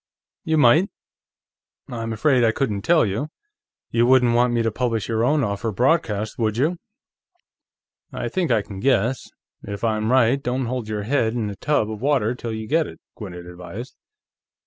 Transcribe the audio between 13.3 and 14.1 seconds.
advised.